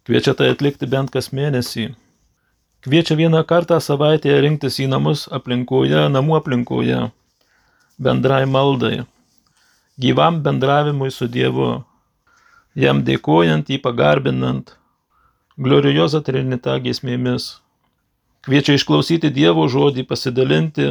Kviečia 0.06 0.34
tai 0.38 0.52
atlikti 0.54 0.86
bent 0.86 1.10
kas 1.10 1.32
mėnesį. 1.34 1.94
Kviečia 2.86 3.16
vieną 3.18 3.42
kartą 3.42 3.80
savaitėje 3.82 4.38
rinktis 4.44 4.78
į 4.78 4.86
namus 4.86 5.26
aplinkoje, 5.34 6.06
namų 6.14 6.36
aplinkoje, 6.38 7.08
bendrai 7.98 8.44
maldai, 8.46 9.04
gyvam 9.98 10.42
bendravimui 10.42 11.10
su 11.10 11.28
Dievu, 11.28 11.84
jam 12.76 13.02
dėkojant, 13.04 13.70
jį 13.72 13.80
pagarbinant, 13.80 14.74
glorioza 15.56 16.20
Trinita 16.20 16.76
giesmėmis. 16.84 17.56
Kviečia 18.44 18.76
išklausyti 18.76 19.32
Dievo 19.32 19.64
žodį, 19.66 20.04
pasidalinti, 20.06 20.86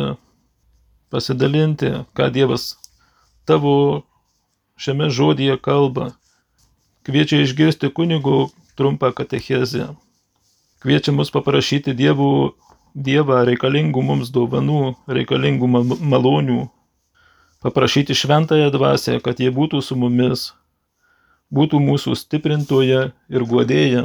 pasidalinti, 1.14 1.94
ką 2.18 2.32
Dievas 2.34 2.74
tavo 3.46 4.04
šiame 4.82 5.08
žodyje 5.14 5.62
kalba. 5.62 6.12
Kviečia 7.06 7.46
išgirsti 7.46 7.94
kunigo 7.94 8.50
trumpą 8.76 9.14
katechezę. 9.14 9.94
Kviečia 10.82 11.14
mus 11.14 11.32
paprašyti 11.32 11.94
dievų, 11.94 12.54
Dievą 12.96 13.42
reikalingų 13.44 14.02
mums 14.08 14.30
dovanų, 14.32 14.96
reikalingų 15.12 15.68
malonių. 16.00 16.62
Paprašyti 17.66 18.14
šventąją 18.14 18.70
dvasę, 18.70 19.18
kad 19.26 19.40
jie 19.42 19.50
būtų 19.50 19.80
su 19.82 19.96
mumis, 19.98 20.52
būtų 21.50 21.80
mūsų 21.82 22.12
stiprintoje 22.14 23.00
ir 23.10 23.46
guodėja. 23.50 24.04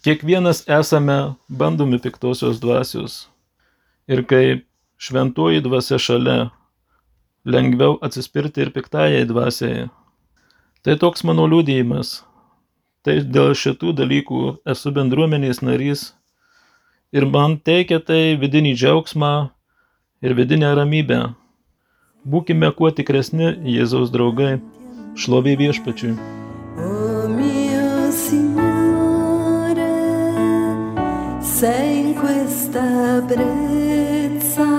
Kiekvienas 0.00 0.62
esame 0.64 1.34
bandomi 1.52 2.00
piktosios 2.00 2.62
dvasios. 2.62 3.26
Ir 4.08 4.24
kai 4.24 4.62
šventoji 4.96 5.60
dvasia 5.66 5.98
šalia, 6.00 6.48
lengviau 7.44 7.98
atsispirti 8.00 8.64
ir 8.64 8.72
piktajai 8.72 9.28
dvasiai. 9.28 9.90
Tai 10.80 10.96
toks 10.96 11.26
mano 11.28 11.44
liūdėjimas. 11.52 12.22
Tai 13.04 13.18
dėl 13.36 13.52
šitų 13.52 13.92
dalykų 14.00 14.42
esu 14.72 14.94
bendruomenės 14.96 15.60
narys 15.60 16.08
ir 17.12 17.28
man 17.28 17.60
teikia 17.60 18.00
tai 18.00 18.38
vidinį 18.40 18.72
džiaugsmą 18.80 19.34
ir 20.24 20.38
vidinę 20.40 20.72
ramybę. 20.80 21.22
Būkime 22.22 22.68
kuo 22.78 22.90
tikresni 22.94 23.48
Jėzaus 23.66 24.12
draugai, 24.14 24.60
šlovė 25.18 25.56
viešpačiui. 25.58 26.14
Sei 31.42 32.00
in 32.00 32.14
questa 32.14 33.22
brezza 33.26 34.70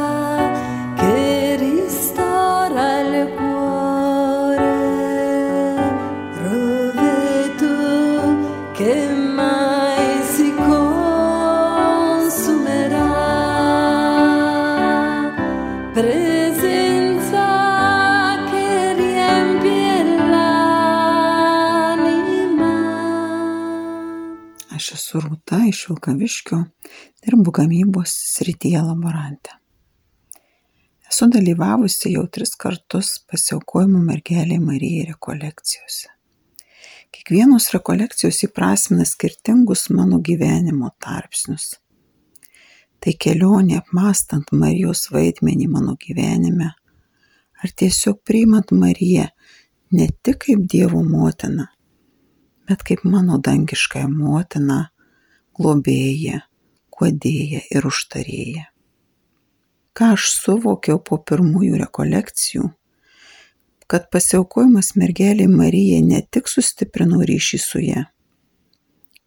che 1.00 1.56
ristora 1.60 2.88
il 3.02 3.28
cuore, 3.36 3.53
Aš 24.84 24.98
esu 24.98 25.20
Rūta 25.24 25.62
iš 25.70 25.86
Vilkaviškio, 25.88 26.58
dirbu 27.24 27.52
gamybos 27.56 28.12
srityje 28.34 28.82
laborantė. 28.84 29.54
Esu 31.08 31.30
dalyvavusi 31.32 32.12
jau 32.16 32.26
tris 32.28 32.52
kartus 32.60 33.14
pasiaukojimų 33.32 34.02
mergelė 34.10 34.58
Marijai 34.60 35.06
rekolekcijose. 35.14 36.10
Kiekvienos 37.16 37.70
rekolekcijos 37.76 38.42
įprasmina 38.50 39.06
skirtingus 39.08 39.86
mano 39.94 40.20
gyvenimo 40.20 40.92
tarpsnius. 41.06 41.78
Tai 43.04 43.12
kelionė 43.20 43.82
apmastant 43.82 44.54
Marijos 44.56 45.10
vaidmenį 45.12 45.66
mano 45.68 45.98
gyvenime, 46.00 46.70
ar 47.60 47.72
tiesiog 47.76 48.22
priimant 48.24 48.72
Mariją 48.72 49.26
ne 49.92 50.08
tik 50.24 50.46
kaip 50.46 50.62
Dievo 50.72 51.02
motiną, 51.04 51.66
bet 52.64 52.86
kaip 52.88 53.04
mano 53.04 53.42
dangiškąją 53.44 54.08
motiną, 54.08 54.78
globėją, 55.60 56.40
kodėją 56.96 57.60
ir 57.76 57.88
užtarėją. 57.90 58.64
Ką 59.94 60.14
aš 60.16 60.30
suvokiau 60.38 61.02
po 61.04 61.20
pirmųjų 61.22 61.82
rekolekcijų, 61.84 62.70
kad 63.92 64.08
pasiaukojimas 64.16 64.94
mergeliai 64.98 65.52
Marijai 65.52 66.00
ne 66.08 66.24
tik 66.24 66.48
sustiprino 66.50 67.20
ryšį 67.22 67.60
su 67.62 67.84
ją, 67.84 68.06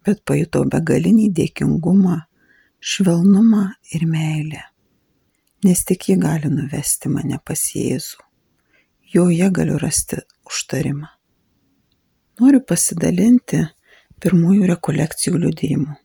bet 0.03 0.25
pajutau 0.27 0.65
begalinį 0.67 1.29
dėkingumą, 1.37 2.17
švelnumą 2.79 3.63
ir 3.93 4.05
meilę, 4.07 4.61
nes 5.65 5.83
tik 5.85 6.09
ji 6.09 6.17
gali 6.21 6.49
nuvesti 6.51 7.09
mane 7.09 7.39
pas 7.43 7.61
Jėzų. 7.75 8.23
Joje 9.13 9.49
galiu 9.51 9.77
rasti 9.79 10.19
užtarimą. 10.45 11.07
Noriu 12.37 12.59
pasidalinti 12.61 13.63
pirmųjų 14.21 14.67
rekolekcijų 14.73 15.39
liudėjimu. 15.45 15.95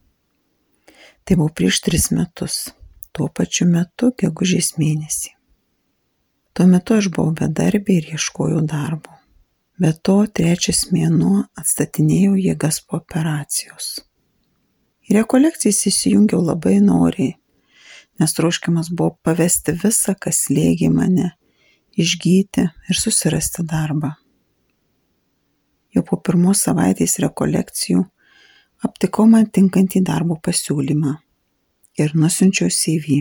Tai 1.22 1.36
buvo 1.38 1.50
prieš 1.54 1.80
tris 1.86 2.10
metus, 2.14 2.56
tuo 3.12 3.28
pačiu 3.28 3.66
metu, 3.70 4.12
gegužės 4.18 4.76
mėnesį. 4.78 5.34
Tuo 6.52 6.68
metu 6.68 6.96
aš 6.98 7.10
buvau 7.12 7.34
bedarbė 7.36 7.98
ir 8.00 8.08
ieškojau 8.16 8.62
darbo. 8.68 9.18
Be 9.80 9.92
to, 9.92 10.18
trečias 10.28 10.86
mėnuo 10.92 11.46
atstatinėjau 11.58 12.36
jėgas 12.38 12.82
po 12.86 13.00
operacijos. 13.00 13.94
Rekolekcijas 15.12 15.82
įsijungiau 15.90 16.40
labai 16.40 16.78
noriai, 16.80 17.34
nes 18.20 18.32
troškimas 18.32 18.88
buvo 18.96 19.18
pavesti 19.26 19.74
visą, 19.76 20.14
kas 20.16 20.46
lėgė 20.48 20.88
mane, 20.94 21.34
išgyti 22.00 22.64
ir 22.64 22.96
susirasti 22.96 23.64
darbą. 23.68 24.14
Jau 25.92 26.04
po 26.08 26.16
pirmos 26.16 26.62
savaitės 26.64 27.18
rekolekcijų 27.20 28.06
aptikau 28.88 29.26
man 29.28 29.50
tinkantį 29.52 30.00
darbo 30.06 30.38
pasiūlymą 30.40 31.12
ir 32.00 32.16
nusinčiau 32.16 32.72
CV. 32.72 33.20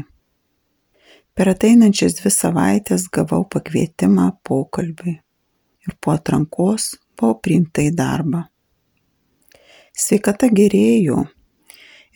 Per 1.36 1.52
ateinančias 1.52 2.16
dvi 2.22 2.32
savaitės 2.32 3.10
gavau 3.12 3.44
pakvietimą 3.52 4.30
pokalbiui 4.48 5.18
ir 5.88 6.00
po 6.00 6.16
atrankos 6.16 6.94
buvau 7.20 7.36
priimta 7.44 7.84
į 7.84 7.92
darbą. 8.00 8.46
Sveikata 9.92 10.48
gerėjo 10.56 11.26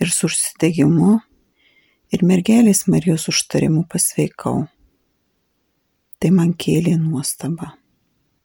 ir 0.02 0.12
su 0.12 0.28
užsidegimu 0.30 1.20
ir 2.14 2.24
mergelės 2.28 2.86
Marijos 2.92 3.28
užtarimu 3.32 3.86
pasveikau. 3.92 4.66
Tai 6.20 6.32
man 6.32 6.54
kėlė 6.54 6.96
nuostabą. 7.00 7.74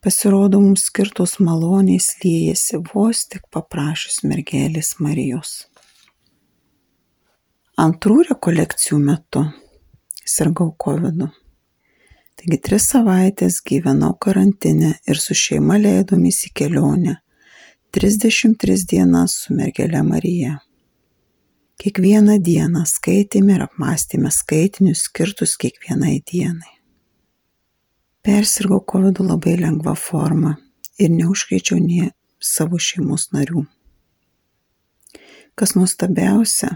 Pasirodo, 0.01 0.61
mums 0.63 0.87
skirtos 0.89 1.37
malonės 1.45 2.15
liejasi 2.23 2.81
vos 2.93 3.27
tik 3.29 3.45
paprašus 3.53 4.23
mergelės 4.25 4.95
Marijos. 4.99 5.67
Antrų 7.81 8.23
rekolekcijų 8.31 8.99
metu 9.05 9.45
sirgau 10.25 10.73
COVID. 10.85 11.21
-u. 11.21 11.29
Taigi 12.41 12.57
tris 12.65 12.87
savaitės 12.89 13.61
gyvenau 13.61 14.15
karantinę 14.25 14.95
ir 15.07 15.19
su 15.21 15.35
šeima 15.35 15.77
leidomis 15.77 16.39
į 16.49 16.53
kelionę 16.55 17.17
33 17.93 18.87
dienas 18.93 19.35
su 19.43 19.55
mergelė 19.55 20.01
Marija. 20.03 20.59
Kiekvieną 21.81 22.35
dieną 22.45 22.83
skaitėme 22.85 23.55
ir 23.57 23.63
apmastėme 23.65 24.29
skaitinius 24.37 25.07
skirtus 25.07 25.55
kiekvienai 25.63 26.19
dienai. 26.29 26.75
Persirgau 28.21 28.83
COVID 28.93 29.23
labai 29.25 29.55
lengva 29.63 29.95
forma 29.97 30.59
ir 31.01 31.09
neužkreičiau 31.15 31.79
nie 31.81 32.11
savo 32.37 32.77
šeimos 32.77 33.31
narių. 33.33 33.63
Kas 35.57 35.73
nuostabiausia, 35.79 36.75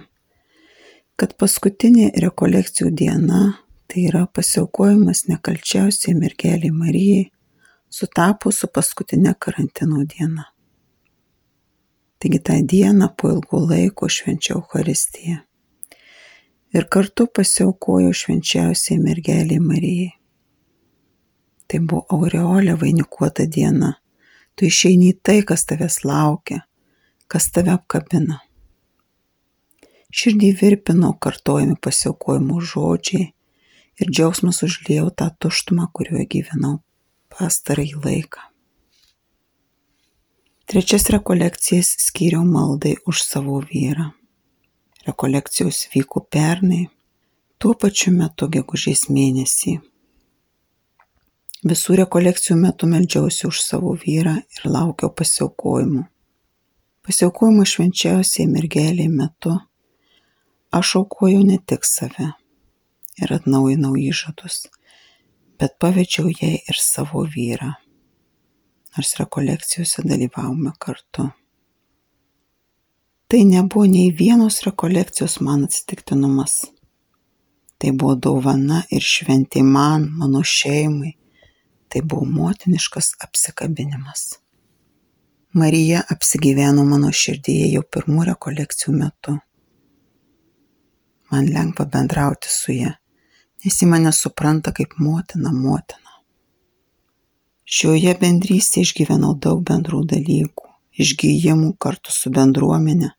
kad 1.20 1.36
paskutinė 1.36 2.08
rekolekcijų 2.24 2.88
diena, 3.02 3.42
tai 3.84 4.06
yra 4.08 4.24
pasiaukojimas 4.24 5.26
nekalčiausiai 5.28 6.16
mergeliai 6.16 6.72
Marijai, 6.72 7.28
sutapo 7.92 8.56
su 8.56 8.72
paskutinė 8.72 9.36
karantino 9.36 10.00
diena. 10.08 10.48
Taigi 12.24 12.40
tą 12.40 12.54
dieną 12.66 13.08
po 13.16 13.28
ilgo 13.28 13.58
laiko 13.68 14.06
švenčiau 14.08 14.56
Eucharistiją. 14.58 15.36
Ir 16.72 16.86
kartu 16.88 17.26
pasiaukojau 17.26 18.14
švenčiausiai 18.20 18.96
mergeliai 18.98 19.60
Marijai. 19.60 20.14
Tai 21.68 21.80
buvo 21.84 22.06
aureolė 22.16 22.78
vainikuota 22.80 23.44
diena. 23.56 23.90
Tu 24.56 24.70
išeini 24.70 25.10
į 25.12 25.18
tai, 25.20 25.42
kas 25.44 25.66
tavęs 25.68 25.98
laukia, 26.08 26.62
kas 27.28 27.50
tave 27.52 27.74
apkabina. 27.74 28.40
Širdį 30.08 30.50
virpino 30.62 31.12
kartojami 31.20 31.76
pasiaukojimo 31.76 32.56
žodžiai 32.72 33.28
ir 34.00 34.16
džiaugsmas 34.16 34.64
užliejau 34.64 35.12
tą 35.12 35.28
tuštumą, 35.44 35.92
kurioje 35.92 36.24
gyvenau 36.38 36.78
pastarąjį 37.36 38.00
laiką. 38.08 38.53
Trečias 40.64 41.10
rekolekcijas 41.12 41.90
skyriau 42.00 42.44
maldai 42.48 42.94
už 43.06 43.20
savo 43.22 43.58
vyrą. 43.60 44.06
Rekolekcijos 45.06 45.82
vyko 45.92 46.22
pernai, 46.32 46.86
tuo 47.60 47.74
pačiu 47.76 48.14
metu 48.16 48.48
gegužės 48.48 49.10
mėnesį. 49.12 49.74
Visų 51.68 51.98
rekolekcijų 52.00 52.56
metu 52.62 52.88
meldžiausi 52.88 53.44
už 53.50 53.60
savo 53.60 53.92
vyrą 54.06 54.38
ir 54.40 54.64
laukiau 54.64 55.12
pasiaukojimų. 55.12 56.06
Pasiaukojimo 57.04 57.68
švenčiausiai 57.68 58.48
mergeliai 58.48 59.12
metu 59.12 59.52
aš 60.72 60.96
aukojau 61.02 61.44
ne 61.44 61.60
tik 61.60 61.84
save 61.84 62.32
ir 63.20 63.36
atnaujinau 63.36 63.92
įžadus, 64.00 64.62
bet 65.60 65.76
pavedžiau 65.76 66.32
jai 66.32 66.56
ir 66.56 66.80
savo 66.80 67.28
vyrą, 67.36 67.74
nors 68.96 69.16
rekolekcijose 69.18 70.02
dalyvavome 70.04 70.72
kartu. 70.78 71.28
Tai 73.28 73.44
nebuvo 73.44 73.86
nei 73.86 74.12
vienos 74.18 74.60
rekolekcijos 74.62 75.40
man 75.40 75.64
atsitiktinumas. 75.64 76.60
Tai 77.78 77.90
buvo 77.92 78.14
dovana 78.14 78.84
ir 78.90 79.02
šventė 79.02 79.64
man, 79.66 80.06
mano 80.18 80.44
šeimai. 80.46 81.16
Tai 81.88 82.02
buvo 82.02 82.24
motiniškas 82.24 83.14
apsikabinimas. 83.26 84.22
Marija 85.54 86.02
apsigyveno 86.10 86.84
mano 86.84 87.10
širdyje 87.14 87.68
jau 87.72 87.82
pirmų 87.96 88.24
rekolekcijų 88.30 88.94
metu. 88.98 89.34
Man 91.30 91.50
lengva 91.50 91.86
bendrauti 91.90 92.50
su 92.50 92.74
ja, 92.74 92.90
nes 93.64 93.78
ji 93.80 93.86
mane 93.90 94.10
supranta 94.12 94.72
kaip 94.74 94.96
motina 94.98 95.52
motina. 95.54 96.03
Šioje 97.64 98.12
bendrystėje 98.20 98.84
išgyvenau 98.88 99.32
daug 99.40 99.62
bendrų 99.64 100.02
dalykų, 100.10 100.68
išgyjimų 101.00 101.72
kartu 101.80 102.12
su 102.12 102.32
bendruomenė. 102.34 103.14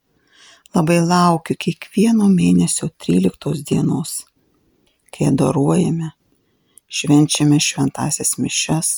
Labai 0.75 1.01
laukiu 1.01 1.55
kiekvieno 1.57 2.29
mėnesio 2.29 2.91
13 3.01 3.63
dienos 3.65 4.21
kai 5.15 5.29
adoruojame, 5.31 6.09
švenčiame 6.91 7.59
šventasias 7.63 8.35
mišes, 8.41 8.89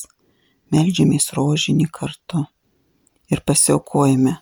melžiamės 0.74 1.30
rožinį 1.36 1.86
kartu 1.94 2.42
ir 3.30 3.42
pasiaukojame 3.46 4.34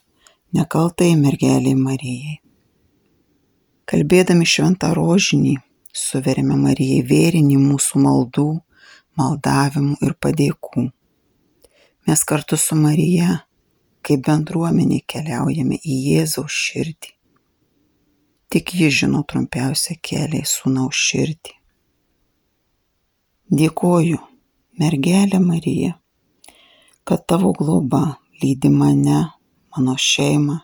nekaltai 0.57 1.13
mergeliai 1.21 1.77
Marijai. 1.77 2.39
Kalbėdami 3.87 4.49
šventą 4.49 4.95
rožinį, 4.97 5.59
suverėme 5.93 6.57
Marijai 6.63 7.05
vėrinį 7.11 7.61
mūsų 7.61 8.01
maldų, 8.07 8.49
maldavimų 9.21 10.01
ir 10.07 10.17
padėkų. 10.17 10.89
Mes 12.07 12.25
kartu 12.25 12.55
su 12.57 12.77
Marija, 12.79 13.41
kaip 14.07 14.21
bendruomenė, 14.29 15.01
keliaujame 15.11 15.81
į 15.83 15.95
Jėzaus 16.13 16.55
širdį. 16.55 17.11
Tik 18.55 18.71
ji 18.79 18.91
žino 18.95 19.25
trumpiausią 19.27 19.97
kelią 20.07 20.45
į 20.45 20.47
sūnaus 20.47 21.01
širdį. 21.09 21.57
Dėkoju, 23.59 24.21
mergelė 24.79 25.41
Marija, 25.43 25.97
kad 27.03 27.27
tavo 27.27 27.51
globa 27.59 28.05
lydi 28.39 28.71
mane, 28.71 29.25
mano 29.75 29.99
šeimą 29.99 30.61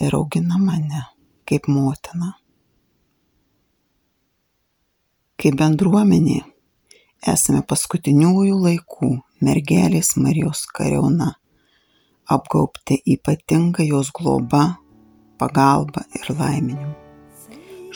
ir 0.00 0.16
augina 0.16 0.56
mane 0.56 1.04
kaip 1.44 1.68
motina. 1.68 2.32
Kaip 5.36 5.60
bendruomenė 5.60 6.40
esame 7.28 7.60
paskutiniųjų 7.60 8.64
laikų 8.64 9.14
mergelės 9.44 10.14
Marijos 10.16 10.66
kariauna, 10.76 11.32
apgaubti 12.28 13.00
ypatinga 13.16 13.86
jos 13.86 14.12
globa, 14.14 14.78
pagalba 15.38 16.06
ir 16.18 16.32
laiminimu. 16.38 16.94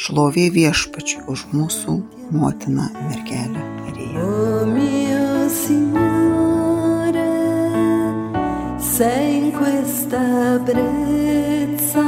Šlovė 0.00 0.48
viešpačiui 0.54 1.26
už 1.28 1.48
mūsų 1.52 1.96
motiną 2.32 2.88
mergelę 3.08 3.64
Mariją. 3.82 4.28
Sei 9.00 9.38
in 9.38 9.52
questa 9.52 10.58
brezza 10.66 12.04